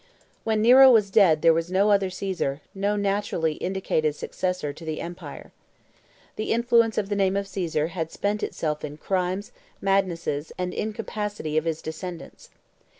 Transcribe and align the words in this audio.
When 0.43 0.63
Nero 0.63 0.89
was 0.89 1.11
dead 1.11 1.43
there 1.43 1.53
was 1.53 1.69
no 1.71 1.91
other 1.91 2.09
Caesar, 2.09 2.61
no 2.73 2.95
naturally 2.95 3.53
indicated 3.57 4.15
successor 4.15 4.73
to 4.73 4.83
the 4.83 4.99
empire. 4.99 5.51
The 6.37 6.51
influence 6.53 6.97
of 6.97 7.09
the 7.09 7.15
name 7.15 7.37
of 7.37 7.47
Caesar 7.47 7.89
had 7.89 8.09
spent 8.11 8.41
itself 8.41 8.83
in 8.83 8.93
the 8.93 8.97
crimes, 8.97 9.51
madnesses, 9.79 10.51
and 10.57 10.73
incapacity 10.73 11.55
of 11.55 11.65
his 11.65 11.83
descendants. 11.83 12.49